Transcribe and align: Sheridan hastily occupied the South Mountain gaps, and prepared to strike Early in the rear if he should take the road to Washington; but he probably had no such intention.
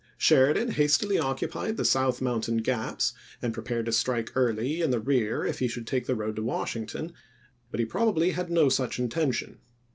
Sheridan 0.17 0.71
hastily 0.71 1.19
occupied 1.19 1.77
the 1.77 1.85
South 1.85 2.23
Mountain 2.23 2.63
gaps, 2.63 3.13
and 3.39 3.53
prepared 3.53 3.85
to 3.85 3.91
strike 3.91 4.31
Early 4.35 4.81
in 4.81 4.89
the 4.89 4.99
rear 4.99 5.45
if 5.45 5.59
he 5.59 5.67
should 5.67 5.85
take 5.85 6.07
the 6.07 6.15
road 6.15 6.37
to 6.37 6.43
Washington; 6.43 7.13
but 7.69 7.79
he 7.79 7.85
probably 7.85 8.31
had 8.31 8.49
no 8.49 8.67
such 8.67 8.97
intention. 8.97 9.59